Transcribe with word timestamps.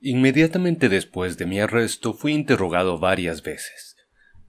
Inmediatamente 0.00 0.88
después 0.88 1.38
de 1.38 1.46
mi 1.46 1.58
arresto 1.58 2.14
fui 2.14 2.32
interrogado 2.32 2.98
varias 2.98 3.42
veces, 3.42 3.96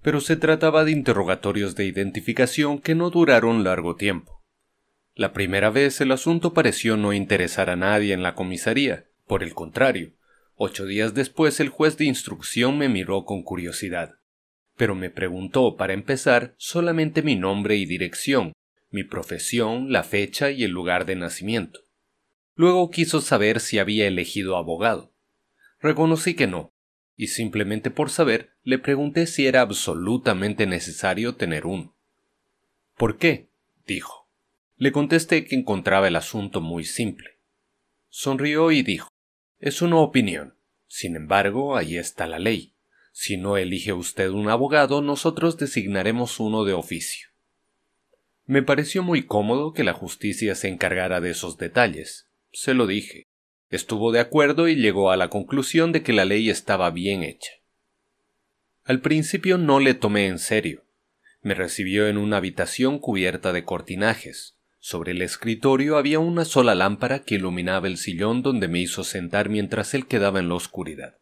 pero 0.03 0.21
se 0.21 0.35
trataba 0.35 0.85
de 0.85 0.91
interrogatorios 0.91 1.75
de 1.75 1.85
identificación 1.85 2.79
que 2.79 2.93
no 2.93 3.09
duraron 3.09 3.63
largo 3.63 3.95
tiempo. 3.95 4.43
La 5.15 5.33
primera 5.33 5.71
vez 5.71 6.01
el 6.01 6.11
asunto 6.11 6.53
pareció 6.53 6.97
no 6.97 7.13
interesar 7.13 7.71
a 7.71 7.75
nadie 7.75 8.13
en 8.13 8.21
la 8.21 8.35
comisaría, 8.35 9.07
por 9.25 9.41
el 9.41 9.55
contrario, 9.55 10.13
ocho 10.55 10.85
días 10.85 11.15
después 11.15 11.59
el 11.59 11.69
juez 11.69 11.97
de 11.97 12.05
instrucción 12.05 12.77
me 12.77 12.87
miró 12.87 13.25
con 13.25 13.41
curiosidad, 13.41 14.19
pero 14.77 14.93
me 14.93 15.09
preguntó, 15.09 15.75
para 15.77 15.93
empezar, 15.93 16.53
solamente 16.57 17.23
mi 17.23 17.35
nombre 17.35 17.75
y 17.75 17.87
dirección, 17.87 18.53
mi 18.91 19.03
profesión, 19.03 19.91
la 19.91 20.03
fecha 20.03 20.51
y 20.51 20.63
el 20.63 20.71
lugar 20.71 21.05
de 21.05 21.15
nacimiento. 21.15 21.81
Luego 22.55 22.91
quiso 22.91 23.19
saber 23.19 23.61
si 23.61 23.79
había 23.79 24.05
elegido 24.05 24.55
abogado. 24.55 25.08
Reconocí 25.81 26.33
que 26.33 26.47
no, 26.47 26.73
y 27.15 27.27
simplemente 27.27 27.91
por 27.91 28.09
saber 28.09 28.51
le 28.63 28.79
pregunté 28.79 29.27
si 29.27 29.47
era 29.47 29.61
absolutamente 29.61 30.67
necesario 30.67 31.35
tener 31.35 31.65
uno. 31.65 31.95
¿Por 32.97 33.17
qué? 33.17 33.49
dijo. 33.85 34.27
Le 34.75 34.91
contesté 34.91 35.45
que 35.45 35.55
encontraba 35.55 36.07
el 36.07 36.15
asunto 36.15 36.61
muy 36.61 36.85
simple. 36.85 37.39
Sonrió 38.09 38.71
y 38.71 38.83
dijo 38.83 39.09
Es 39.59 39.81
una 39.81 39.97
opinión. 39.97 40.55
Sin 40.87 41.15
embargo, 41.15 41.77
ahí 41.77 41.97
está 41.97 42.27
la 42.27 42.39
ley. 42.39 42.73
Si 43.11 43.37
no 43.37 43.57
elige 43.57 43.93
usted 43.93 44.29
un 44.29 44.49
abogado, 44.49 45.01
nosotros 45.01 45.57
designaremos 45.57 46.39
uno 46.39 46.63
de 46.63 46.73
oficio. 46.73 47.29
Me 48.45 48.63
pareció 48.63 49.03
muy 49.03 49.25
cómodo 49.25 49.73
que 49.73 49.83
la 49.83 49.93
justicia 49.93 50.55
se 50.55 50.69
encargara 50.69 51.21
de 51.21 51.29
esos 51.31 51.57
detalles, 51.57 52.29
se 52.51 52.73
lo 52.73 52.87
dije. 52.87 53.28
Estuvo 53.69 54.11
de 54.11 54.19
acuerdo 54.19 54.67
y 54.67 54.75
llegó 54.75 55.11
a 55.11 55.17
la 55.17 55.29
conclusión 55.29 55.91
de 55.91 56.01
que 56.01 56.13
la 56.13 56.25
ley 56.25 56.49
estaba 56.49 56.89
bien 56.89 57.23
hecha. 57.23 57.51
Al 58.83 59.01
principio 59.01 59.59
no 59.59 59.79
le 59.79 59.93
tomé 59.93 60.25
en 60.25 60.39
serio. 60.39 60.83
Me 61.41 61.53
recibió 61.53 62.07
en 62.07 62.17
una 62.17 62.37
habitación 62.37 62.97
cubierta 62.97 63.53
de 63.53 63.63
cortinajes. 63.63 64.55
Sobre 64.79 65.11
el 65.11 65.21
escritorio 65.21 65.97
había 65.97 66.19
una 66.19 66.45
sola 66.45 66.73
lámpara 66.73 67.19
que 67.19 67.35
iluminaba 67.35 67.87
el 67.87 67.97
sillón 67.97 68.41
donde 68.41 68.67
me 68.67 68.79
hizo 68.79 69.03
sentar 69.03 69.49
mientras 69.49 69.93
él 69.93 70.07
quedaba 70.07 70.39
en 70.39 70.49
la 70.49 70.55
oscuridad. 70.55 71.17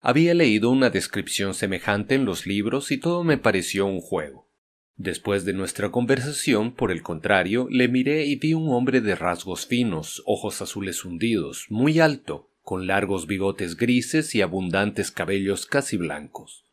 Había 0.00 0.34
leído 0.34 0.70
una 0.70 0.90
descripción 0.90 1.54
semejante 1.54 2.14
en 2.14 2.24
los 2.24 2.46
libros 2.46 2.92
y 2.92 2.98
todo 2.98 3.24
me 3.24 3.38
pareció 3.38 3.86
un 3.86 4.00
juego. 4.00 4.51
Después 4.96 5.44
de 5.44 5.52
nuestra 5.52 5.90
conversación, 5.90 6.72
por 6.72 6.92
el 6.92 7.02
contrario, 7.02 7.66
le 7.70 7.88
miré 7.88 8.26
y 8.26 8.36
vi 8.36 8.54
un 8.54 8.68
hombre 8.70 9.00
de 9.00 9.14
rasgos 9.14 9.66
finos, 9.66 10.22
ojos 10.26 10.60
azules 10.60 11.04
hundidos, 11.04 11.66
muy 11.70 11.98
alto, 11.98 12.50
con 12.62 12.86
largos 12.86 13.26
bigotes 13.26 13.76
grises 13.76 14.34
y 14.34 14.42
abundantes 14.42 15.10
cabellos 15.10 15.66
casi 15.66 15.96
blancos. 15.96 16.64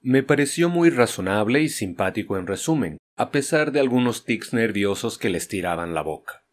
Me 0.00 0.22
pareció 0.22 0.68
muy 0.68 0.90
razonable 0.90 1.62
y 1.62 1.68
simpático 1.68 2.36
en 2.36 2.46
resumen, 2.46 2.98
a 3.16 3.30
pesar 3.30 3.72
de 3.72 3.80
algunos 3.80 4.24
tics 4.24 4.52
nerviosos 4.52 5.18
que 5.18 5.30
le 5.30 5.38
estiraban 5.38 5.94
la 5.94 6.02
boca. 6.02 6.44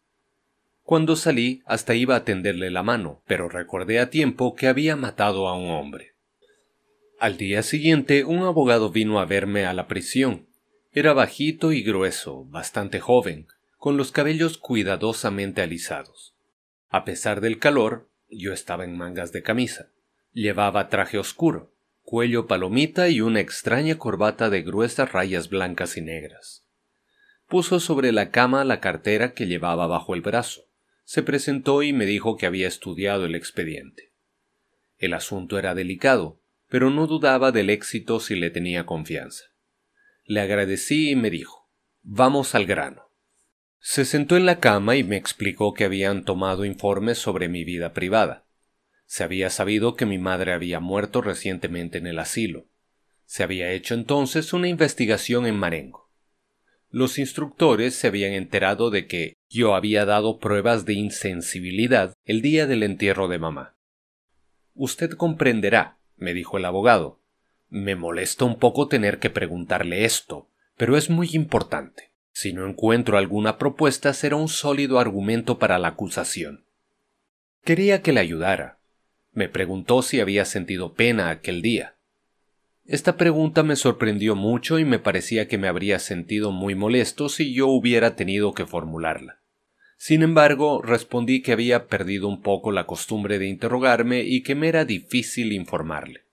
Cuando 0.82 1.14
salí, 1.14 1.62
hasta 1.66 1.94
iba 1.94 2.16
a 2.16 2.24
tenderle 2.24 2.70
la 2.70 2.82
mano, 2.82 3.22
pero 3.26 3.48
recordé 3.48 4.00
a 4.00 4.10
tiempo 4.10 4.54
que 4.54 4.66
había 4.66 4.96
matado 4.96 5.46
a 5.46 5.56
un 5.56 5.70
hombre. 5.70 6.14
Al 7.20 7.36
día 7.36 7.62
siguiente, 7.62 8.24
un 8.24 8.42
abogado 8.42 8.90
vino 8.90 9.20
a 9.20 9.24
verme 9.26 9.66
a 9.66 9.72
la 9.72 9.86
prisión 9.86 10.46
era 10.96 11.12
bajito 11.12 11.72
y 11.72 11.82
grueso, 11.82 12.46
bastante 12.46 13.00
joven, 13.00 13.48
con 13.76 13.98
los 13.98 14.12
cabellos 14.12 14.56
cuidadosamente 14.56 15.60
alisados. 15.60 16.34
A 16.88 17.04
pesar 17.04 17.42
del 17.42 17.58
calor, 17.58 18.08
yo 18.30 18.54
estaba 18.54 18.84
en 18.84 18.96
mangas 18.96 19.30
de 19.30 19.42
camisa. 19.42 19.90
Llevaba 20.32 20.88
traje 20.88 21.18
oscuro, 21.18 21.74
cuello 22.00 22.46
palomita 22.46 23.10
y 23.10 23.20
una 23.20 23.40
extraña 23.40 23.98
corbata 23.98 24.48
de 24.48 24.62
gruesas 24.62 25.12
rayas 25.12 25.50
blancas 25.50 25.98
y 25.98 26.00
negras. 26.00 26.64
Puso 27.46 27.78
sobre 27.78 28.10
la 28.10 28.30
cama 28.30 28.64
la 28.64 28.80
cartera 28.80 29.34
que 29.34 29.46
llevaba 29.46 29.86
bajo 29.86 30.14
el 30.14 30.22
brazo. 30.22 30.62
Se 31.04 31.22
presentó 31.22 31.82
y 31.82 31.92
me 31.92 32.06
dijo 32.06 32.38
que 32.38 32.46
había 32.46 32.68
estudiado 32.68 33.26
el 33.26 33.34
expediente. 33.34 34.14
El 34.96 35.12
asunto 35.12 35.58
era 35.58 35.74
delicado, 35.74 36.40
pero 36.70 36.88
no 36.88 37.06
dudaba 37.06 37.52
del 37.52 37.68
éxito 37.68 38.18
si 38.18 38.34
le 38.34 38.48
tenía 38.48 38.86
confianza. 38.86 39.44
Le 40.28 40.40
agradecí 40.40 41.10
y 41.10 41.16
me 41.16 41.30
dijo 41.30 41.70
Vamos 42.02 42.56
al 42.56 42.66
grano. 42.66 43.12
Se 43.78 44.04
sentó 44.04 44.36
en 44.36 44.44
la 44.44 44.58
cama 44.58 44.96
y 44.96 45.04
me 45.04 45.16
explicó 45.16 45.72
que 45.72 45.84
habían 45.84 46.24
tomado 46.24 46.64
informes 46.64 47.18
sobre 47.18 47.48
mi 47.48 47.62
vida 47.62 47.92
privada. 47.92 48.44
Se 49.04 49.22
había 49.22 49.50
sabido 49.50 49.94
que 49.94 50.04
mi 50.04 50.18
madre 50.18 50.52
había 50.52 50.80
muerto 50.80 51.22
recientemente 51.22 51.98
en 51.98 52.08
el 52.08 52.18
asilo. 52.18 52.66
Se 53.24 53.44
había 53.44 53.70
hecho 53.70 53.94
entonces 53.94 54.52
una 54.52 54.66
investigación 54.66 55.46
en 55.46 55.56
Marengo. 55.56 56.10
Los 56.90 57.18
instructores 57.18 57.94
se 57.94 58.08
habían 58.08 58.32
enterado 58.32 58.90
de 58.90 59.06
que 59.06 59.34
yo 59.48 59.76
había 59.76 60.04
dado 60.04 60.40
pruebas 60.40 60.86
de 60.86 60.94
insensibilidad 60.94 62.14
el 62.24 62.42
día 62.42 62.66
del 62.66 62.82
entierro 62.82 63.28
de 63.28 63.38
mamá. 63.38 63.76
Usted 64.74 65.10
comprenderá, 65.12 66.00
me 66.16 66.34
dijo 66.34 66.58
el 66.58 66.64
abogado, 66.64 67.22
me 67.68 67.96
molesta 67.96 68.44
un 68.44 68.58
poco 68.58 68.88
tener 68.88 69.18
que 69.18 69.30
preguntarle 69.30 70.04
esto, 70.04 70.48
pero 70.76 70.96
es 70.96 71.10
muy 71.10 71.30
importante. 71.32 72.12
Si 72.32 72.52
no 72.52 72.68
encuentro 72.68 73.16
alguna 73.16 73.58
propuesta 73.58 74.12
será 74.12 74.36
un 74.36 74.48
sólido 74.48 74.98
argumento 74.98 75.58
para 75.58 75.78
la 75.78 75.88
acusación. 75.88 76.66
Quería 77.64 78.02
que 78.02 78.12
le 78.12 78.20
ayudara. 78.20 78.78
Me 79.32 79.48
preguntó 79.48 80.02
si 80.02 80.20
había 80.20 80.44
sentido 80.44 80.94
pena 80.94 81.30
aquel 81.30 81.62
día. 81.62 81.96
Esta 82.84 83.16
pregunta 83.16 83.62
me 83.62 83.74
sorprendió 83.74 84.36
mucho 84.36 84.78
y 84.78 84.84
me 84.84 84.98
parecía 84.98 85.48
que 85.48 85.58
me 85.58 85.66
habría 85.66 85.98
sentido 85.98 86.52
muy 86.52 86.74
molesto 86.74 87.28
si 87.28 87.52
yo 87.52 87.66
hubiera 87.66 88.14
tenido 88.14 88.54
que 88.54 88.66
formularla. 88.66 89.40
Sin 89.96 90.22
embargo, 90.22 90.82
respondí 90.82 91.42
que 91.42 91.52
había 91.52 91.86
perdido 91.86 92.28
un 92.28 92.42
poco 92.42 92.70
la 92.70 92.86
costumbre 92.86 93.38
de 93.38 93.48
interrogarme 93.48 94.20
y 94.20 94.42
que 94.42 94.54
me 94.54 94.68
era 94.68 94.84
difícil 94.84 95.52
informarle. 95.52 96.25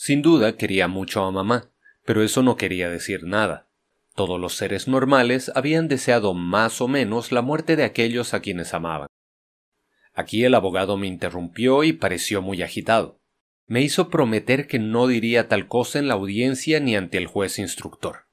Sin 0.00 0.22
duda 0.22 0.56
quería 0.56 0.86
mucho 0.86 1.24
a 1.24 1.32
mamá, 1.32 1.72
pero 2.04 2.22
eso 2.22 2.44
no 2.44 2.56
quería 2.56 2.88
decir 2.88 3.24
nada. 3.24 3.66
Todos 4.14 4.38
los 4.38 4.54
seres 4.54 4.86
normales 4.86 5.50
habían 5.56 5.88
deseado 5.88 6.34
más 6.34 6.80
o 6.80 6.86
menos 6.86 7.32
la 7.32 7.42
muerte 7.42 7.74
de 7.74 7.82
aquellos 7.82 8.32
a 8.32 8.38
quienes 8.38 8.74
amaban. 8.74 9.08
Aquí 10.14 10.44
el 10.44 10.54
abogado 10.54 10.96
me 10.96 11.08
interrumpió 11.08 11.82
y 11.82 11.92
pareció 11.92 12.42
muy 12.42 12.62
agitado. 12.62 13.18
Me 13.66 13.82
hizo 13.82 14.08
prometer 14.08 14.68
que 14.68 14.78
no 14.78 15.08
diría 15.08 15.48
tal 15.48 15.66
cosa 15.66 15.98
en 15.98 16.06
la 16.06 16.14
audiencia 16.14 16.78
ni 16.78 16.94
ante 16.94 17.18
el 17.18 17.26
juez 17.26 17.58
instructor. 17.58 18.28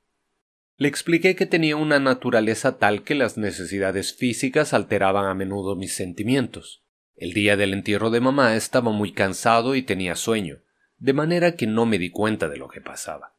Le 0.78 0.88
expliqué 0.88 1.36
que 1.36 1.48
tenía 1.48 1.78
una 1.78 1.98
naturaleza 2.00 2.78
tal 2.78 3.02
que 3.02 3.16
las 3.16 3.40
necesidades 3.40 4.14
físicas 4.14 4.76
alteraban 4.76 5.26
a 5.26 5.34
menudo 5.34 5.76
mis 5.76 5.96
sentimientos. 5.96 6.84
El 7.16 7.34
día 7.34 7.58
del 7.58 7.74
entierro 7.74 8.12
de 8.12 8.22
mamá 8.22 8.56
estaba 8.56 8.92
muy 8.92 9.14
cansado 9.14 9.74
y 9.74 9.82
tenía 9.82 10.16
sueño 10.16 10.60
de 10.98 11.14
manera 11.14 11.56
que 11.56 11.68
no 11.68 11.86
me 11.86 12.00
di 12.00 12.10
cuenta 12.10 12.50
de 12.50 12.58
lo 12.58 12.68
que 12.68 12.82
pasaba. 12.82 13.36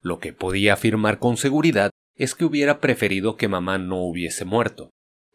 Lo 0.00 0.18
que 0.18 0.32
podía 0.32 0.74
afirmar 0.74 1.18
con 1.18 1.36
seguridad 1.36 1.90
es 2.16 2.34
que 2.34 2.44
hubiera 2.44 2.80
preferido 2.80 3.36
que 3.36 3.48
mamá 3.48 3.78
no 3.78 3.98
hubiese 4.02 4.44
muerto. 4.44 4.90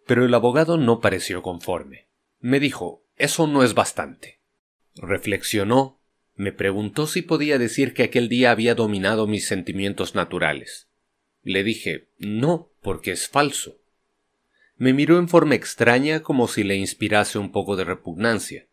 Pero 0.06 0.26
el 0.26 0.34
abogado 0.34 0.78
no 0.78 1.00
pareció 1.00 1.42
conforme. 1.42 2.08
Me 2.40 2.60
dijo 2.60 3.04
Eso 3.16 3.48
no 3.48 3.64
es 3.64 3.74
bastante. 3.74 4.42
Reflexionó, 4.96 6.00
me 6.36 6.52
preguntó 6.52 7.08
si 7.08 7.22
podía 7.22 7.58
decir 7.58 7.94
que 7.94 8.04
aquel 8.04 8.30
día 8.30 8.52
había 8.52 8.76
dominado 8.76 9.28
mis 9.28 9.48
sentimientos 9.48 10.16
naturales. 10.16 10.88
Le 11.42 11.64
dije 11.64 12.10
No, 12.20 12.72
porque 12.82 13.12
es 13.12 13.28
falso. 13.28 13.80
Me 14.76 14.94
miró 14.94 15.18
en 15.18 15.28
forma 15.28 15.56
extraña 15.56 16.22
como 16.22 16.48
si 16.48 16.64
le 16.64 16.76
inspirase 16.76 17.40
un 17.40 17.52
poco 17.52 17.76
de 17.76 17.84
repugnancia. 17.84 18.68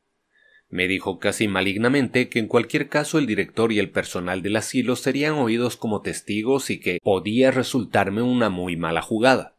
Me 0.74 0.88
dijo 0.88 1.20
casi 1.20 1.46
malignamente 1.46 2.28
que 2.28 2.40
en 2.40 2.48
cualquier 2.48 2.88
caso 2.88 3.20
el 3.20 3.26
director 3.26 3.70
y 3.70 3.78
el 3.78 3.90
personal 3.90 4.42
del 4.42 4.56
asilo 4.56 4.96
serían 4.96 5.34
oídos 5.34 5.76
como 5.76 6.02
testigos 6.02 6.68
y 6.68 6.80
que 6.80 6.98
podía 7.00 7.52
resultarme 7.52 8.22
una 8.22 8.50
muy 8.50 8.74
mala 8.76 9.00
jugada. 9.00 9.56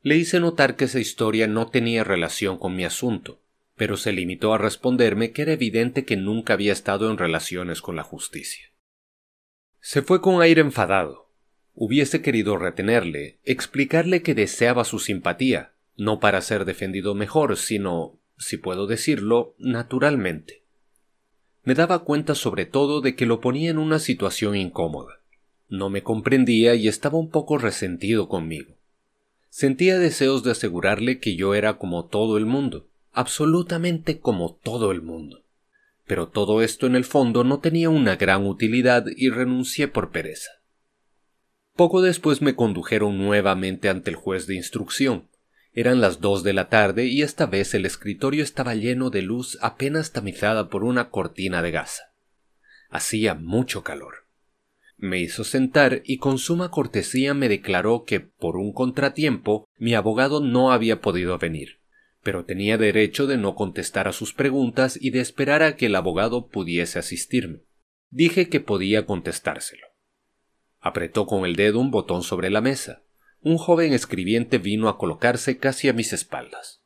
Le 0.00 0.16
hice 0.16 0.40
notar 0.40 0.76
que 0.76 0.86
esa 0.86 0.98
historia 0.98 1.46
no 1.46 1.66
tenía 1.68 2.04
relación 2.04 2.56
con 2.56 2.74
mi 2.74 2.86
asunto, 2.86 3.42
pero 3.76 3.98
se 3.98 4.12
limitó 4.12 4.54
a 4.54 4.58
responderme 4.58 5.32
que 5.32 5.42
era 5.42 5.52
evidente 5.52 6.06
que 6.06 6.16
nunca 6.16 6.54
había 6.54 6.72
estado 6.72 7.10
en 7.10 7.18
relaciones 7.18 7.82
con 7.82 7.94
la 7.94 8.02
justicia. 8.02 8.72
Se 9.80 10.00
fue 10.00 10.22
con 10.22 10.40
aire 10.40 10.62
enfadado. 10.62 11.34
Hubiese 11.74 12.22
querido 12.22 12.56
retenerle, 12.56 13.40
explicarle 13.44 14.22
que 14.22 14.34
deseaba 14.34 14.84
su 14.84 15.00
simpatía, 15.00 15.74
no 15.98 16.18
para 16.18 16.40
ser 16.40 16.64
defendido 16.64 17.14
mejor, 17.14 17.58
sino 17.58 18.23
si 18.36 18.56
puedo 18.56 18.86
decirlo, 18.86 19.54
naturalmente. 19.58 20.64
Me 21.62 21.74
daba 21.74 22.04
cuenta 22.04 22.34
sobre 22.34 22.66
todo 22.66 23.00
de 23.00 23.16
que 23.16 23.26
lo 23.26 23.40
ponía 23.40 23.70
en 23.70 23.78
una 23.78 23.98
situación 23.98 24.54
incómoda. 24.54 25.20
No 25.68 25.88
me 25.88 26.02
comprendía 26.02 26.74
y 26.74 26.88
estaba 26.88 27.18
un 27.18 27.30
poco 27.30 27.56
resentido 27.58 28.28
conmigo. 28.28 28.76
Sentía 29.48 29.98
deseos 29.98 30.42
de 30.42 30.50
asegurarle 30.50 31.20
que 31.20 31.36
yo 31.36 31.54
era 31.54 31.78
como 31.78 32.06
todo 32.06 32.36
el 32.36 32.44
mundo, 32.44 32.88
absolutamente 33.12 34.18
como 34.18 34.58
todo 34.62 34.90
el 34.90 35.00
mundo. 35.00 35.44
Pero 36.06 36.28
todo 36.28 36.60
esto 36.60 36.86
en 36.86 36.96
el 36.96 37.04
fondo 37.04 37.44
no 37.44 37.60
tenía 37.60 37.88
una 37.88 38.16
gran 38.16 38.46
utilidad 38.46 39.06
y 39.16 39.30
renuncié 39.30 39.88
por 39.88 40.10
pereza. 40.10 40.50
Poco 41.76 42.02
después 42.02 42.42
me 42.42 42.54
condujeron 42.54 43.18
nuevamente 43.18 43.88
ante 43.88 44.10
el 44.10 44.16
juez 44.16 44.46
de 44.46 44.54
instrucción. 44.54 45.28
Eran 45.76 46.00
las 46.00 46.20
dos 46.20 46.44
de 46.44 46.52
la 46.52 46.68
tarde 46.68 47.06
y 47.06 47.22
esta 47.22 47.46
vez 47.46 47.74
el 47.74 47.84
escritorio 47.84 48.44
estaba 48.44 48.76
lleno 48.76 49.10
de 49.10 49.22
luz 49.22 49.58
apenas 49.60 50.12
tamizada 50.12 50.68
por 50.68 50.84
una 50.84 51.10
cortina 51.10 51.62
de 51.62 51.72
gasa. 51.72 52.14
Hacía 52.90 53.34
mucho 53.34 53.82
calor. 53.82 54.28
Me 54.96 55.20
hizo 55.20 55.42
sentar 55.42 56.02
y 56.04 56.18
con 56.18 56.38
suma 56.38 56.70
cortesía 56.70 57.34
me 57.34 57.48
declaró 57.48 58.04
que, 58.04 58.20
por 58.20 58.56
un 58.56 58.72
contratiempo, 58.72 59.68
mi 59.76 59.94
abogado 59.94 60.40
no 60.40 60.70
había 60.70 61.00
podido 61.00 61.36
venir, 61.38 61.80
pero 62.22 62.44
tenía 62.44 62.78
derecho 62.78 63.26
de 63.26 63.36
no 63.36 63.56
contestar 63.56 64.06
a 64.06 64.12
sus 64.12 64.32
preguntas 64.32 64.96
y 65.00 65.10
de 65.10 65.20
esperar 65.20 65.64
a 65.64 65.74
que 65.74 65.86
el 65.86 65.96
abogado 65.96 66.46
pudiese 66.46 67.00
asistirme. 67.00 67.64
Dije 68.10 68.48
que 68.48 68.60
podía 68.60 69.06
contestárselo. 69.06 69.88
Apretó 70.78 71.26
con 71.26 71.44
el 71.44 71.56
dedo 71.56 71.80
un 71.80 71.90
botón 71.90 72.22
sobre 72.22 72.48
la 72.48 72.60
mesa. 72.60 73.03
Un 73.46 73.58
joven 73.58 73.92
escribiente 73.92 74.56
vino 74.56 74.88
a 74.88 74.96
colocarse 74.96 75.58
casi 75.58 75.90
a 75.90 75.92
mis 75.92 76.14
espaldas. 76.14 76.80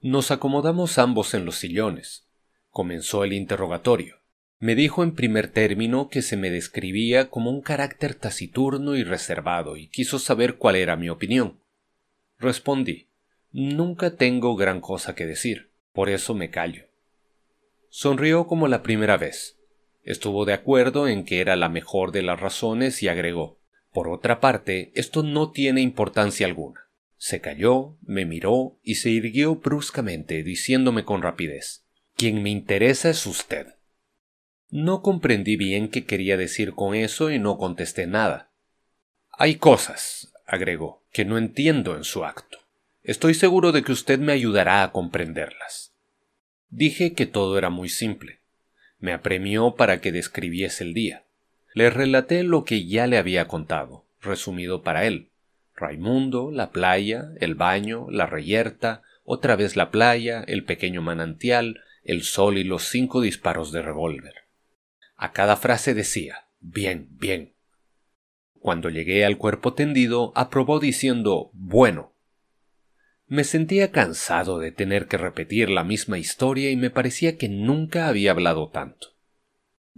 Nos 0.00 0.30
acomodamos 0.30 0.98
ambos 0.98 1.34
en 1.34 1.44
los 1.44 1.56
sillones. 1.56 2.28
Comenzó 2.70 3.24
el 3.24 3.32
interrogatorio. 3.32 4.20
Me 4.60 4.76
dijo 4.76 5.02
en 5.02 5.16
primer 5.16 5.48
término 5.48 6.08
que 6.08 6.22
se 6.22 6.36
me 6.36 6.48
describía 6.50 7.28
como 7.28 7.50
un 7.50 7.60
carácter 7.60 8.14
taciturno 8.14 8.94
y 8.94 9.02
reservado 9.02 9.76
y 9.76 9.88
quiso 9.88 10.20
saber 10.20 10.58
cuál 10.58 10.76
era 10.76 10.94
mi 10.94 11.08
opinión. 11.08 11.58
Respondí 12.38 13.08
Nunca 13.50 14.14
tengo 14.14 14.54
gran 14.54 14.80
cosa 14.80 15.16
que 15.16 15.26
decir, 15.26 15.72
por 15.92 16.08
eso 16.08 16.34
me 16.34 16.50
callo. 16.50 16.84
Sonrió 17.88 18.46
como 18.46 18.68
la 18.68 18.84
primera 18.84 19.16
vez. 19.16 19.58
Estuvo 20.04 20.44
de 20.44 20.52
acuerdo 20.52 21.08
en 21.08 21.24
que 21.24 21.40
era 21.40 21.56
la 21.56 21.68
mejor 21.68 22.12
de 22.12 22.22
las 22.22 22.38
razones 22.38 23.02
y 23.02 23.08
agregó 23.08 23.58
Por 23.96 24.08
otra 24.08 24.40
parte, 24.40 24.92
esto 24.94 25.22
no 25.22 25.52
tiene 25.52 25.80
importancia 25.80 26.46
alguna. 26.46 26.90
Se 27.16 27.40
calló, 27.40 27.96
me 28.02 28.26
miró 28.26 28.78
y 28.82 28.96
se 28.96 29.08
irguió 29.08 29.54
bruscamente, 29.56 30.42
diciéndome 30.42 31.06
con 31.06 31.22
rapidez 31.22 31.86
Quien 32.14 32.42
me 32.42 32.50
interesa 32.50 33.08
es 33.08 33.24
usted. 33.24 33.68
No 34.68 35.00
comprendí 35.00 35.56
bien 35.56 35.88
qué 35.88 36.04
quería 36.04 36.36
decir 36.36 36.74
con 36.74 36.94
eso 36.94 37.30
y 37.30 37.38
no 37.38 37.56
contesté 37.56 38.06
nada. 38.06 38.52
Hay 39.30 39.54
cosas, 39.54 40.30
agregó, 40.44 41.02
que 41.10 41.24
no 41.24 41.38
entiendo 41.38 41.96
en 41.96 42.04
su 42.04 42.26
acto. 42.26 42.58
Estoy 43.02 43.32
seguro 43.32 43.72
de 43.72 43.82
que 43.82 43.92
usted 43.92 44.18
me 44.18 44.32
ayudará 44.32 44.82
a 44.82 44.92
comprenderlas. 44.92 45.94
Dije 46.68 47.14
que 47.14 47.24
todo 47.24 47.56
era 47.56 47.70
muy 47.70 47.88
simple. 47.88 48.42
Me 48.98 49.14
apremió 49.14 49.74
para 49.74 50.02
que 50.02 50.12
describiese 50.12 50.84
el 50.84 50.92
día. 50.92 51.25
Le 51.76 51.90
relaté 51.90 52.42
lo 52.42 52.64
que 52.64 52.86
ya 52.86 53.06
le 53.06 53.18
había 53.18 53.48
contado, 53.48 54.06
resumido 54.22 54.82
para 54.82 55.04
él. 55.04 55.28
Raimundo, 55.74 56.50
la 56.50 56.70
playa, 56.70 57.32
el 57.38 57.54
baño, 57.54 58.06
la 58.08 58.24
reyerta, 58.24 59.02
otra 59.24 59.56
vez 59.56 59.76
la 59.76 59.90
playa, 59.90 60.42
el 60.46 60.64
pequeño 60.64 61.02
manantial, 61.02 61.82
el 62.02 62.22
sol 62.22 62.56
y 62.56 62.64
los 62.64 62.84
cinco 62.84 63.20
disparos 63.20 63.72
de 63.72 63.82
revólver. 63.82 64.32
A 65.16 65.32
cada 65.32 65.58
frase 65.58 65.92
decía 65.92 66.46
bien, 66.60 67.08
bien. 67.10 67.52
Cuando 68.58 68.88
llegué 68.88 69.26
al 69.26 69.36
cuerpo 69.36 69.74
tendido, 69.74 70.32
aprobó 70.34 70.80
diciendo 70.80 71.50
bueno. 71.52 72.14
Me 73.26 73.44
sentía 73.44 73.92
cansado 73.92 74.60
de 74.60 74.72
tener 74.72 75.08
que 75.08 75.18
repetir 75.18 75.68
la 75.68 75.84
misma 75.84 76.16
historia 76.16 76.70
y 76.70 76.76
me 76.76 76.88
parecía 76.88 77.36
que 77.36 77.50
nunca 77.50 78.08
había 78.08 78.30
hablado 78.30 78.70
tanto. 78.70 79.15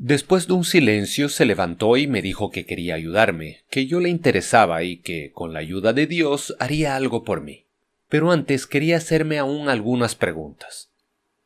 Después 0.00 0.46
de 0.46 0.52
un 0.52 0.64
silencio 0.64 1.28
se 1.28 1.44
levantó 1.44 1.96
y 1.96 2.06
me 2.06 2.22
dijo 2.22 2.52
que 2.52 2.64
quería 2.64 2.94
ayudarme, 2.94 3.64
que 3.68 3.88
yo 3.88 3.98
le 3.98 4.08
interesaba 4.08 4.84
y 4.84 4.98
que, 4.98 5.32
con 5.32 5.52
la 5.52 5.58
ayuda 5.58 5.92
de 5.92 6.06
Dios, 6.06 6.54
haría 6.60 6.94
algo 6.94 7.24
por 7.24 7.42
mí. 7.42 7.64
Pero 8.08 8.30
antes 8.30 8.68
quería 8.68 8.98
hacerme 8.98 9.38
aún 9.38 9.68
algunas 9.68 10.14
preguntas. 10.14 10.92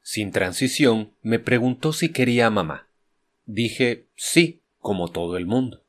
Sin 0.02 0.32
transición, 0.32 1.12
me 1.22 1.38
preguntó 1.38 1.94
si 1.94 2.10
quería 2.10 2.48
a 2.48 2.50
mamá. 2.50 2.88
Dije 3.46 4.04
sí, 4.16 4.60
como 4.80 5.08
todo 5.08 5.38
el 5.38 5.46
mundo. 5.46 5.84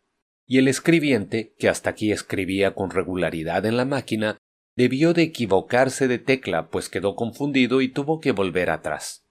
Y 0.48 0.58
el 0.58 0.70
escribiente, 0.70 1.52
que 1.60 1.68
hasta 1.68 1.90
aquí 1.90 2.14
escribía 2.14 2.74
con 2.74 2.92
regularidad 2.92 3.66
en 3.66 3.76
la 3.76 3.84
máquina, 3.84 4.38
debió 4.78 5.14
de 5.14 5.24
equivocarse 5.24 6.08
de 6.08 6.18
tecla, 6.18 6.70
pues 6.70 6.88
quedó 6.88 7.18
confundido 7.18 7.82
y 7.82 7.90
tuvo 7.90 8.22
que 8.22 8.32
volver 8.32 8.70
atrás. 8.70 9.23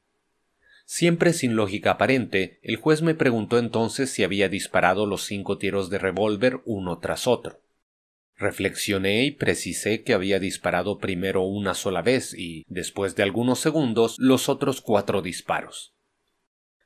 Siempre 0.95 1.33
sin 1.33 1.57
lógica 1.57 1.93
aparente, 1.93 2.59
el 2.61 2.77
juez 2.77 3.01
me 3.01 3.15
preguntó 3.15 3.59
entonces 3.59 4.11
si 4.11 4.25
había 4.25 4.51
disparado 4.51 5.07
los 5.07 5.25
cinco 5.25 5.57
tiros 5.57 5.89
de 5.89 5.99
revólver 5.99 6.61
uno 6.67 6.99
tras 6.99 7.27
otro. 7.27 7.63
Reflexioné 8.37 9.25
y 9.25 9.31
precisé 9.31 10.03
que 10.03 10.13
había 10.13 10.39
disparado 10.39 10.99
primero 10.99 11.45
una 11.45 11.73
sola 11.73 12.03
vez 12.03 12.35
y, 12.35 12.65
después 12.69 13.17
de 13.17 13.23
algunos 13.23 13.59
segundos, 13.59 14.17
los 14.19 14.51
otros 14.51 14.83
cuatro 14.83 15.23
disparos. 15.23 15.95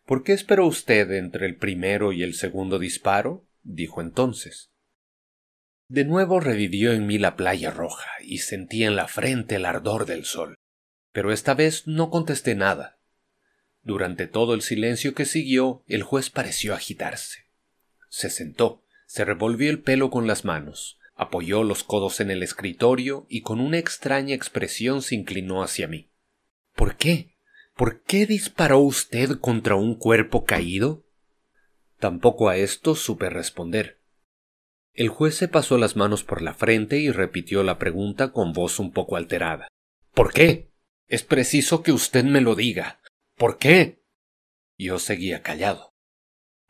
¿Por 0.05 0.23
qué 0.23 0.35
esperó 0.35 0.69
usted 0.69 1.11
entre 1.11 1.47
el 1.47 1.57
primero 1.57 2.13
y 2.13 2.23
el 2.23 2.35
segundo 2.35 2.79
disparo? 2.79 3.45
dijo 3.65 4.01
entonces. 4.01 4.71
De 5.89 6.05
nuevo 6.05 6.39
revivió 6.39 6.93
en 6.93 7.09
mí 7.09 7.19
la 7.19 7.35
playa 7.35 7.73
roja 7.73 8.11
y 8.23 8.39
sentí 8.39 8.85
en 8.85 8.95
la 8.95 9.09
frente 9.09 9.57
el 9.57 9.65
ardor 9.65 10.07
del 10.07 10.25
sol. 10.25 10.55
Pero 11.11 11.33
esta 11.33 11.55
vez 11.55 11.89
no 11.89 12.09
contesté 12.09 12.55
nada. 12.55 12.96
Durante 13.87 14.27
todo 14.27 14.55
el 14.55 14.63
silencio 14.63 15.15
que 15.15 15.25
siguió, 15.25 15.85
el 15.87 16.03
juez 16.03 16.29
pareció 16.29 16.75
agitarse. 16.75 17.45
Se 18.09 18.31
sentó, 18.31 18.83
se 19.07 19.25
revolvió 19.25 19.71
el 19.71 19.79
pelo 19.79 20.11
con 20.11 20.27
las 20.27 20.45
manos, 20.45 20.99
apoyó 21.15 21.63
los 21.63 21.85
codos 21.85 22.19
en 22.19 22.33
el 22.33 22.43
escritorio 22.43 23.27
y 23.29 23.43
con 23.43 23.61
una 23.61 23.79
extraña 23.79 24.35
expresión 24.35 25.03
se 25.03 25.15
inclinó 25.15 25.63
hacia 25.63 25.87
mí. 25.87 26.11
¿Por 26.75 26.97
qué? 26.97 27.37
¿Por 27.77 28.03
qué 28.03 28.27
disparó 28.27 28.81
usted 28.81 29.39
contra 29.39 29.77
un 29.77 29.95
cuerpo 29.95 30.45
caído? 30.45 31.07
Tampoco 32.01 32.49
a 32.49 32.57
esto 32.57 32.97
supe 32.97 33.31
responder. 33.31 34.01
El 34.95 35.11
juez 35.11 35.37
se 35.37 35.47
pasó 35.47 35.79
las 35.79 35.95
manos 35.95 36.25
por 36.25 36.43
la 36.43 36.55
frente 36.55 36.99
y 36.99 37.13
repitió 37.13 37.63
la 37.63 37.79
pregunta 37.79 38.33
con 38.33 38.53
voz 38.53 38.81
un 38.81 38.91
poco 38.91 39.15
alterada. 39.15 39.69
¿Por 40.13 40.33
qué? 40.33 40.73
Es 41.07 41.23
preciso 41.23 41.85
que 41.85 41.93
usted 41.93 42.25
me 42.25 42.41
lo 42.41 42.57
diga. 42.57 42.99
¿Por 43.37 43.59
qué? 43.59 44.03
Yo 44.79 44.99
seguía 44.99 45.43
callado. 45.43 45.95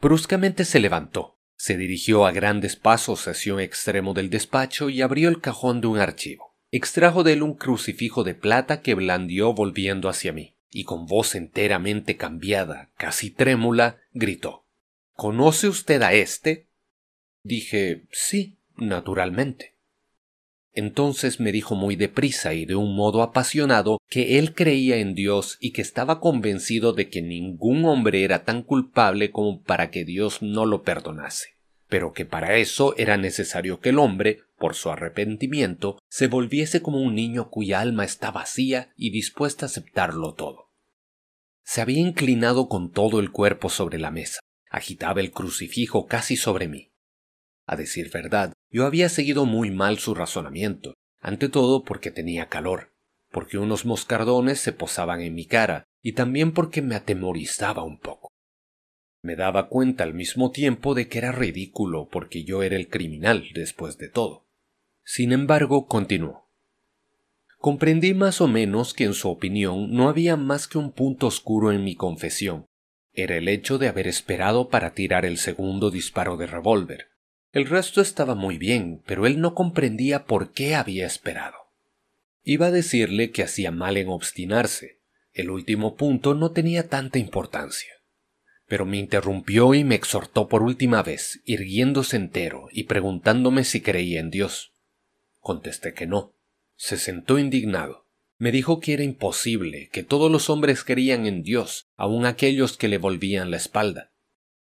Bruscamente 0.00 0.64
se 0.64 0.80
levantó, 0.80 1.38
se 1.56 1.76
dirigió 1.76 2.26
a 2.26 2.32
grandes 2.32 2.74
pasos 2.74 3.28
hacia 3.28 3.54
un 3.54 3.60
extremo 3.60 4.14
del 4.14 4.30
despacho 4.30 4.90
y 4.90 5.00
abrió 5.00 5.28
el 5.28 5.40
cajón 5.40 5.80
de 5.80 5.86
un 5.86 5.98
archivo. 5.98 6.56
Extrajo 6.72 7.22
de 7.22 7.34
él 7.34 7.42
un 7.42 7.54
crucifijo 7.54 8.24
de 8.24 8.34
plata 8.34 8.82
que 8.82 8.94
blandió 8.94 9.54
volviendo 9.54 10.08
hacia 10.08 10.32
mí 10.32 10.56
y 10.70 10.84
con 10.84 11.06
voz 11.06 11.36
enteramente 11.36 12.16
cambiada, 12.16 12.90
casi 12.96 13.30
trémula, 13.30 14.00
gritó 14.12 14.66
¿Conoce 15.12 15.68
usted 15.68 16.02
a 16.02 16.12
éste? 16.12 16.68
Dije 17.42 18.06
sí, 18.10 18.58
naturalmente. 18.76 19.75
Entonces 20.76 21.40
me 21.40 21.52
dijo 21.52 21.74
muy 21.74 21.96
deprisa 21.96 22.52
y 22.52 22.66
de 22.66 22.74
un 22.74 22.94
modo 22.94 23.22
apasionado 23.22 23.96
que 24.10 24.38
él 24.38 24.54
creía 24.54 24.98
en 24.98 25.14
Dios 25.14 25.56
y 25.58 25.72
que 25.72 25.80
estaba 25.80 26.20
convencido 26.20 26.92
de 26.92 27.08
que 27.08 27.22
ningún 27.22 27.86
hombre 27.86 28.24
era 28.24 28.44
tan 28.44 28.62
culpable 28.62 29.30
como 29.30 29.62
para 29.62 29.90
que 29.90 30.04
Dios 30.04 30.42
no 30.42 30.66
lo 30.66 30.82
perdonase, 30.82 31.56
pero 31.88 32.12
que 32.12 32.26
para 32.26 32.58
eso 32.58 32.94
era 32.98 33.16
necesario 33.16 33.80
que 33.80 33.88
el 33.88 33.98
hombre, 33.98 34.40
por 34.58 34.74
su 34.74 34.90
arrepentimiento, 34.90 35.98
se 36.10 36.26
volviese 36.26 36.82
como 36.82 37.00
un 37.00 37.14
niño 37.14 37.48
cuya 37.48 37.80
alma 37.80 38.04
está 38.04 38.30
vacía 38.30 38.92
y 38.96 39.12
dispuesta 39.12 39.64
a 39.64 39.68
aceptarlo 39.68 40.34
todo. 40.34 40.72
Se 41.64 41.80
había 41.80 42.00
inclinado 42.00 42.68
con 42.68 42.92
todo 42.92 43.18
el 43.18 43.32
cuerpo 43.32 43.70
sobre 43.70 43.98
la 43.98 44.10
mesa. 44.10 44.40
Agitaba 44.70 45.22
el 45.22 45.30
crucifijo 45.30 46.06
casi 46.06 46.36
sobre 46.36 46.68
mí. 46.68 46.92
A 47.64 47.76
decir 47.76 48.10
verdad, 48.12 48.52
yo 48.70 48.86
había 48.86 49.08
seguido 49.08 49.46
muy 49.46 49.70
mal 49.70 49.98
su 49.98 50.14
razonamiento, 50.14 50.94
ante 51.20 51.48
todo 51.48 51.84
porque 51.84 52.10
tenía 52.10 52.48
calor, 52.48 52.92
porque 53.30 53.58
unos 53.58 53.84
moscardones 53.84 54.60
se 54.60 54.72
posaban 54.72 55.20
en 55.20 55.34
mi 55.34 55.46
cara, 55.46 55.84
y 56.02 56.12
también 56.12 56.52
porque 56.52 56.82
me 56.82 56.94
atemorizaba 56.94 57.82
un 57.82 57.98
poco. 57.98 58.28
Me 59.22 59.34
daba 59.34 59.68
cuenta 59.68 60.04
al 60.04 60.14
mismo 60.14 60.52
tiempo 60.52 60.94
de 60.94 61.08
que 61.08 61.18
era 61.18 61.32
ridículo 61.32 62.08
porque 62.08 62.44
yo 62.44 62.62
era 62.62 62.76
el 62.76 62.88
criminal 62.88 63.48
después 63.54 63.98
de 63.98 64.08
todo. 64.08 64.46
Sin 65.04 65.32
embargo, 65.32 65.86
continuó. 65.88 66.46
Comprendí 67.58 68.14
más 68.14 68.40
o 68.40 68.46
menos 68.46 68.94
que 68.94 69.04
en 69.04 69.14
su 69.14 69.28
opinión 69.28 69.92
no 69.92 70.08
había 70.08 70.36
más 70.36 70.68
que 70.68 70.78
un 70.78 70.92
punto 70.92 71.26
oscuro 71.26 71.72
en 71.72 71.82
mi 71.82 71.96
confesión. 71.96 72.66
Era 73.12 73.36
el 73.36 73.48
hecho 73.48 73.78
de 73.78 73.88
haber 73.88 74.06
esperado 74.06 74.68
para 74.68 74.94
tirar 74.94 75.24
el 75.24 75.38
segundo 75.38 75.90
disparo 75.90 76.36
de 76.36 76.46
revólver. 76.46 77.08
El 77.56 77.64
resto 77.64 78.02
estaba 78.02 78.34
muy 78.34 78.58
bien, 78.58 79.00
pero 79.06 79.26
él 79.26 79.40
no 79.40 79.54
comprendía 79.54 80.26
por 80.26 80.52
qué 80.52 80.74
había 80.74 81.06
esperado. 81.06 81.56
Iba 82.44 82.66
a 82.66 82.70
decirle 82.70 83.30
que 83.30 83.42
hacía 83.42 83.70
mal 83.70 83.96
en 83.96 84.10
obstinarse. 84.10 85.00
El 85.32 85.48
último 85.48 85.96
punto 85.96 86.34
no 86.34 86.50
tenía 86.50 86.90
tanta 86.90 87.18
importancia. 87.18 87.94
Pero 88.66 88.84
me 88.84 88.98
interrumpió 88.98 89.72
y 89.72 89.84
me 89.84 89.94
exhortó 89.94 90.48
por 90.48 90.62
última 90.62 91.02
vez, 91.02 91.40
irguiéndose 91.46 92.16
entero 92.16 92.68
y 92.72 92.82
preguntándome 92.82 93.64
si 93.64 93.80
creía 93.80 94.20
en 94.20 94.28
Dios. 94.28 94.74
Contesté 95.40 95.94
que 95.94 96.06
no. 96.06 96.34
Se 96.74 96.98
sentó 96.98 97.38
indignado. 97.38 98.04
Me 98.36 98.52
dijo 98.52 98.80
que 98.80 98.92
era 98.92 99.02
imposible, 99.02 99.88
que 99.88 100.02
todos 100.02 100.30
los 100.30 100.50
hombres 100.50 100.84
creían 100.84 101.24
en 101.24 101.42
Dios, 101.42 101.88
aun 101.96 102.26
aquellos 102.26 102.76
que 102.76 102.88
le 102.88 102.98
volvían 102.98 103.50
la 103.50 103.56
espalda. 103.56 104.10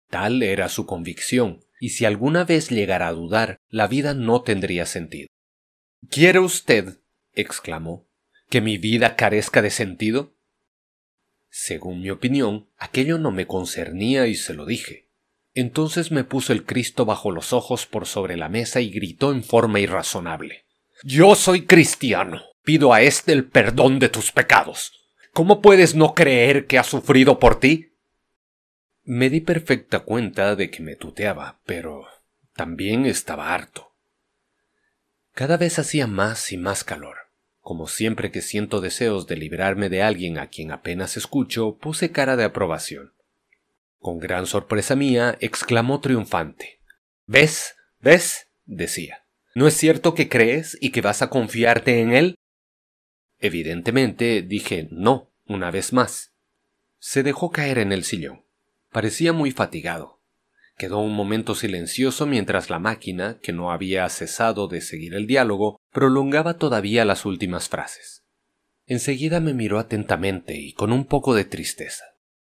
Tal 0.09 0.43
era 0.43 0.71
su 0.71 0.87
convicción, 0.87 1.61
y 1.81 1.89
si 1.89 2.05
alguna 2.05 2.45
vez 2.45 2.71
llegara 2.71 3.09
a 3.09 3.13
dudar, 3.13 3.57
la 3.69 3.89
vida 3.89 4.15
no 4.15 4.43
tendría 4.43 4.87
sentido. 4.87 5.29
¿Quiere 6.09 6.39
usted, 6.39 6.99
exclamó, 7.35 8.07
que 8.49 8.61
mi 8.61 8.79
vida 8.79 9.17
carezca 9.17 9.63
de 9.63 9.71
sentido? 9.71 10.35
Según 11.49 12.01
mi 12.01 12.11
opinión, 12.11 12.69
aquello 12.77 13.19
no 13.19 13.33
me 13.33 13.47
concernía 13.47 14.27
y 14.27 14.35
se 14.37 14.55
lo 14.55 14.67
dije. 14.67 15.09
Entonces 15.55 16.13
me 16.13 16.23
puso 16.23 16.53
el 16.53 16.65
Cristo 16.65 17.05
bajo 17.05 17.33
los 17.33 17.53
ojos 17.53 17.87
por 17.87 18.07
sobre 18.07 18.37
la 18.37 18.49
mesa 18.49 18.81
y 18.81 18.91
gritó 18.91 19.33
en 19.33 19.43
forma 19.43 19.81
irrazonable. 19.81 20.65
Yo 21.03 21.35
soy 21.35 21.67
cristiano. 21.67 22.43
Pido 22.63 22.93
a 22.93 23.03
éste 23.03 23.33
el 23.33 23.47
perdón 23.47 23.99
de 23.99 24.11
tus 24.11 24.33
pecados. 24.33 24.93
¿Cómo 25.33 25.61
puedes 25.61 25.95
no 25.95 26.15
creer 26.15 26.67
que 26.67 26.79
ha 26.79 26.85
sufrido 26.85 27.39
por 27.39 27.59
ti? 27.59 27.90
Me 29.03 29.31
di 29.31 29.41
perfecta 29.41 30.01
cuenta 30.01 30.57
de 30.57 30.71
que 30.71 30.83
me 30.83 30.95
tuteaba, 30.95 31.61
pero 31.65 32.07
también 32.55 33.07
estaba 33.07 33.55
harto. 33.55 33.95
Cada 35.33 35.57
vez 35.57 35.79
hacía 35.79 36.07
más 36.07 36.53
y 36.53 36.59
más 36.59 36.85
calor. 36.85 37.17
Como 37.61 37.89
siempre 37.89 38.31
que 38.31 38.43
siento 38.43 38.81
deseos 38.81 39.27
de 39.27 39.37
librarme 39.37 39.89
de 39.89 40.03
alguien 40.03 40.39
a 40.39 40.49
quien 40.49 40.71
apenas 40.71 41.17
escucho, 41.17 41.79
puse 41.79 42.11
cara 42.11 42.37
de 42.37 42.45
aprobación. 42.45 43.15
Con 43.99 44.19
gran 44.19 44.47
sorpresa 44.47 44.97
mía, 44.97 45.37
exclamó 45.41 46.01
triunfante. 46.01 46.81
¿Ves? 47.27 47.77
¿Ves? 48.01 48.49
decía. 48.65 49.25
¿No 49.55 49.67
es 49.67 49.75
cierto 49.75 50.15
que 50.15 50.29
crees 50.29 50.79
y 50.81 50.91
que 50.91 51.01
vas 51.01 51.23
a 51.23 51.31
confiarte 51.31 52.01
en 52.01 52.13
él? 52.13 52.35
Evidentemente 53.39 54.43
dije 54.43 54.89
no, 54.91 55.31
una 55.47 55.71
vez 55.71 55.93
más. 55.93 56.33
Se 56.99 57.23
dejó 57.23 57.51
caer 57.51 57.79
en 57.79 57.93
el 57.93 58.05
sillón. 58.05 58.45
Parecía 58.91 59.33
muy 59.33 59.53
fatigado. 59.53 60.21
Quedó 60.77 60.99
un 60.99 61.15
momento 61.15 61.55
silencioso 61.55 62.27
mientras 62.27 62.71
la 62.71 62.79
máquina, 62.79 63.39
que 63.43 63.53
no 63.53 63.71
había 63.71 64.09
cesado 64.09 64.67
de 64.67 64.81
seguir 64.81 65.15
el 65.15 65.27
diálogo, 65.27 65.81
prolongaba 65.93 66.55
todavía 66.55 67.05
las 67.05 67.25
últimas 67.25 67.69
frases. 67.69 68.25
Enseguida 68.87 69.41
me 69.41 69.55
miró 69.55 69.79
atentamente 69.79 70.57
y 70.57 70.73
con 70.73 70.93
un 70.93 71.05
poco 71.05 71.35
de 71.35 71.45
tristeza. 71.45 72.05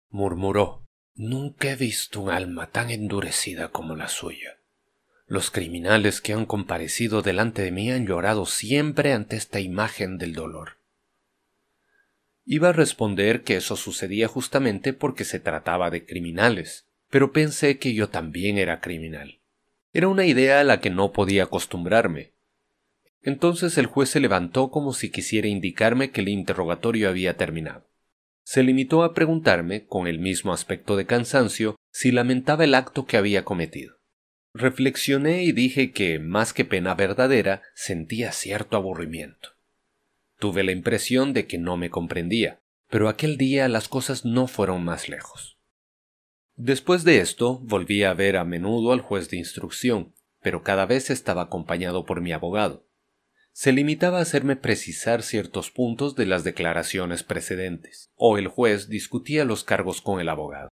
Murmuró 0.09 0.85
Nunca 1.15 1.71
he 1.71 1.75
visto 1.75 2.21
un 2.21 2.29
alma 2.29 2.67
tan 2.67 2.91
endurecida 2.91 3.71
como 3.71 3.97
la 3.97 4.07
suya. 4.07 4.59
Los 5.27 5.51
criminales 5.51 6.21
que 6.21 6.31
han 6.31 6.45
comparecido 6.45 7.21
delante 7.21 7.61
de 7.61 7.71
mí 7.71 7.91
han 7.91 8.07
llorado 8.07 8.45
siempre 8.45 9.11
ante 9.11 9.35
esta 9.35 9.59
imagen 9.59 10.17
del 10.17 10.33
dolor. 10.33 10.78
Iba 12.51 12.69
a 12.69 12.73
responder 12.73 13.43
que 13.43 13.57
eso 13.57 13.75
sucedía 13.75 14.27
justamente 14.27 14.91
porque 14.91 15.23
se 15.23 15.39
trataba 15.39 15.91
de 15.91 16.07
criminales, 16.07 16.87
pero 17.11 17.31
pensé 17.31 17.77
que 17.77 17.93
yo 17.93 18.09
también 18.09 18.57
era 18.57 18.81
criminal. 18.81 19.37
Era 19.93 20.07
una 20.07 20.25
idea 20.25 20.59
a 20.59 20.63
la 20.63 20.79
que 20.79 20.89
no 20.89 21.11
podía 21.11 21.43
acostumbrarme. 21.43 22.31
Entonces 23.21 23.77
el 23.77 23.85
juez 23.85 24.09
se 24.09 24.19
levantó 24.19 24.71
como 24.71 24.93
si 24.93 25.11
quisiera 25.11 25.47
indicarme 25.47 26.09
que 26.09 26.21
el 26.21 26.29
interrogatorio 26.29 27.09
había 27.09 27.37
terminado. 27.37 27.87
Se 28.41 28.63
limitó 28.63 29.03
a 29.03 29.13
preguntarme, 29.13 29.85
con 29.85 30.07
el 30.07 30.17
mismo 30.17 30.51
aspecto 30.51 30.97
de 30.97 31.05
cansancio, 31.05 31.75
si 31.91 32.11
lamentaba 32.11 32.63
el 32.63 32.73
acto 32.73 33.05
que 33.05 33.17
había 33.17 33.45
cometido. 33.45 33.97
Reflexioné 34.55 35.43
y 35.43 35.51
dije 35.51 35.91
que, 35.91 36.17
más 36.17 36.53
que 36.53 36.65
pena 36.65 36.95
verdadera, 36.95 37.61
sentía 37.75 38.31
cierto 38.31 38.75
aburrimiento. 38.75 39.58
Tuve 40.39 40.63
la 40.63 40.71
impresión 40.71 41.33
de 41.33 41.47
que 41.47 41.57
no 41.57 41.75
me 41.75 41.89
comprendía, 41.89 42.61
pero 42.89 43.09
aquel 43.09 43.37
día 43.37 43.67
las 43.67 43.89
cosas 43.89 44.23
no 44.23 44.47
fueron 44.47 44.85
más 44.85 45.09
lejos. 45.09 45.59
Después 46.55 47.03
de 47.03 47.19
esto, 47.19 47.59
volví 47.59 48.03
a 48.03 48.13
ver 48.13 48.37
a 48.37 48.45
menudo 48.45 48.93
al 48.93 49.01
juez 49.01 49.29
de 49.29 49.37
instrucción, 49.37 50.13
pero 50.41 50.63
cada 50.63 50.85
vez 50.85 51.09
estaba 51.09 51.41
acompañado 51.41 52.05
por 52.05 52.21
mi 52.21 52.31
abogado. 52.31 52.87
Se 53.51 53.73
limitaba 53.73 54.19
a 54.19 54.21
hacerme 54.21 54.55
precisar 54.55 55.23
ciertos 55.23 55.71
puntos 55.71 56.15
de 56.15 56.25
las 56.25 56.45
declaraciones 56.45 57.23
precedentes, 57.23 58.09
o 58.15 58.37
el 58.37 58.47
juez 58.47 58.87
discutía 58.87 59.43
los 59.43 59.65
cargos 59.65 60.01
con 60.01 60.21
el 60.21 60.29
abogado. 60.29 60.69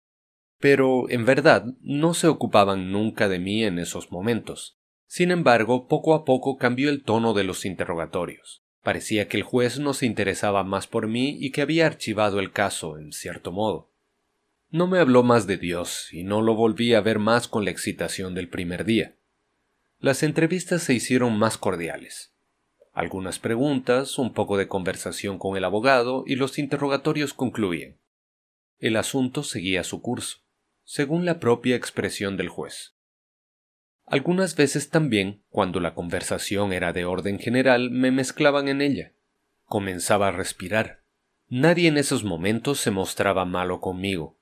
Pero, 0.57 1.07
en 1.09 1.25
verdad, 1.25 1.65
no 1.81 2.15
se 2.15 2.27
ocupaban 2.27 2.91
nunca 2.91 3.29
de 3.29 3.37
mí 3.37 3.63
en 3.63 3.77
esos 3.77 4.11
momentos. 4.11 4.79
Sin 5.05 5.29
embargo, 5.29 5.87
poco 5.87 6.15
a 6.15 6.25
poco 6.25 6.57
cambió 6.57 6.89
el 6.89 7.03
tono 7.03 7.33
de 7.35 7.43
los 7.43 7.65
interrogatorios. 7.65 8.63
Parecía 8.83 9.27
que 9.27 9.37
el 9.37 9.43
juez 9.43 9.79
no 9.79 9.93
se 9.93 10.05
interesaba 10.05 10.63
más 10.63 10.87
por 10.87 11.07
mí 11.07 11.37
y 11.39 11.51
que 11.51 11.61
había 11.61 11.85
archivado 11.85 12.39
el 12.39 12.51
caso, 12.51 12.97
en 12.97 13.13
cierto 13.13 13.51
modo. 13.51 13.89
No 14.71 14.87
me 14.87 14.99
habló 14.99 15.21
más 15.21 15.47
de 15.47 15.57
Dios 15.57 16.11
y 16.11 16.23
no 16.23 16.41
lo 16.41 16.55
volví 16.55 16.93
a 16.93 17.01
ver 17.01 17.19
más 17.19 17.47
con 17.47 17.65
la 17.65 17.71
excitación 17.71 18.33
del 18.33 18.49
primer 18.49 18.85
día. 18.85 19.15
Las 19.99 20.23
entrevistas 20.23 20.81
se 20.81 20.93
hicieron 20.93 21.37
más 21.37 21.57
cordiales. 21.57 22.31
Algunas 22.93 23.37
preguntas, 23.37 24.17
un 24.17 24.33
poco 24.33 24.57
de 24.57 24.67
conversación 24.67 25.37
con 25.37 25.57
el 25.57 25.63
abogado 25.63 26.23
y 26.25 26.35
los 26.35 26.57
interrogatorios 26.57 27.33
concluían. 27.33 27.97
El 28.79 28.97
asunto 28.97 29.43
seguía 29.43 29.83
su 29.83 30.01
curso, 30.01 30.39
según 30.83 31.25
la 31.25 31.39
propia 31.39 31.75
expresión 31.75 32.35
del 32.35 32.49
juez. 32.49 32.95
Algunas 34.11 34.55
veces 34.55 34.89
también, 34.89 35.41
cuando 35.49 35.79
la 35.79 35.95
conversación 35.95 36.73
era 36.73 36.93
de 36.93 37.05
orden 37.05 37.39
general, 37.39 37.89
me 37.89 38.11
mezclaban 38.11 38.67
en 38.67 38.81
ella. 38.81 39.13
Comenzaba 39.65 40.27
a 40.27 40.31
respirar. 40.31 40.99
Nadie 41.47 41.87
en 41.87 41.97
esos 41.97 42.23
momentos 42.23 42.79
se 42.79 42.91
mostraba 42.91 43.45
malo 43.45 43.81
conmigo, 43.81 44.37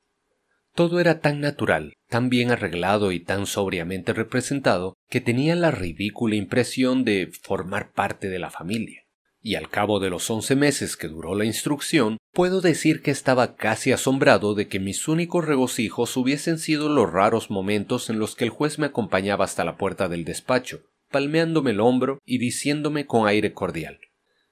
todo 0.80 1.00
era 1.00 1.20
tan 1.20 1.42
natural, 1.42 1.94
tan 2.08 2.30
bien 2.30 2.52
arreglado 2.52 3.12
y 3.12 3.20
tan 3.20 3.46
sobriamente 3.46 4.14
representado 4.14 4.96
que 5.10 5.20
tenía 5.20 5.56
la 5.56 5.72
ridícula 5.72 6.36
impresión 6.36 7.04
de 7.04 7.30
formar 7.42 7.92
parte 7.92 8.30
de 8.30 8.40
la 8.40 8.50
familia. 8.50 9.04
Y 9.42 9.56
al 9.56 9.70
cabo 9.70 10.00
de 10.00 10.10
los 10.10 10.30
once 10.30 10.56
meses 10.56 10.98
que 10.98 11.08
duró 11.08 11.36
la 11.36 11.46
instrucción, 11.46 12.18
puedo 12.34 12.62
decir 12.62 13.02
que 13.02 13.12
estaba 13.12 13.56
casi 13.56 13.92
asombrado 13.92 14.54
de 14.54 14.68
que 14.68 14.80
mis 14.80 15.08
únicos 15.08 15.46
regocijos 15.46 16.16
hubiesen 16.18 16.60
sido 16.60 16.90
los 16.90 17.12
raros 17.12 17.50
momentos 17.50 18.10
en 18.10 18.20
los 18.20 18.36
que 18.36 18.44
el 18.44 18.50
juez 18.50 18.80
me 18.80 18.88
acompañaba 18.88 19.46
hasta 19.46 19.64
la 19.64 19.78
puerta 19.78 20.10
del 20.10 20.26
despacho, 20.26 20.82
palmeándome 21.10 21.72
el 21.72 21.80
hombro 21.80 22.20
y 22.26 22.38
diciéndome 22.38 23.06
con 23.06 23.28
aire 23.28 23.54
cordial 23.54 24.00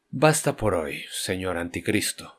Basta 0.10 0.56
por 0.56 0.74
hoy, 0.74 1.03
señor 1.12 1.58
anticristo 1.58 2.38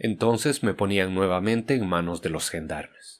entonces 0.00 0.62
me 0.62 0.72
ponían 0.72 1.14
nuevamente 1.14 1.74
en 1.74 1.86
manos 1.86 2.22
de 2.22 2.30
los 2.30 2.48
gendarmes. 2.48 3.19